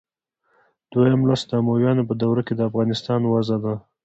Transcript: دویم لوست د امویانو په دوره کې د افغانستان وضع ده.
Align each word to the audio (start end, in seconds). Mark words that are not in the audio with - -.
دویم 0.91 1.21
لوست 1.27 1.45
د 1.49 1.51
امویانو 1.61 2.07
په 2.09 2.13
دوره 2.21 2.41
کې 2.47 2.53
د 2.55 2.61
افغانستان 2.69 3.21
وضع 3.25 3.57
ده. 3.63 3.73